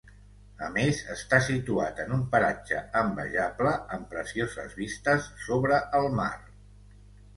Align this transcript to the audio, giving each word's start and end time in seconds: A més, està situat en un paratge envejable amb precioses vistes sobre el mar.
A 0.67 0.67
més, 0.75 1.01
està 1.15 1.39
situat 1.47 2.01
en 2.05 2.15
un 2.15 2.23
paratge 2.31 2.81
envejable 3.03 3.75
amb 3.99 4.09
precioses 4.15 4.75
vistes 4.83 5.29
sobre 5.49 5.83
el 6.01 6.09
mar. 6.23 6.35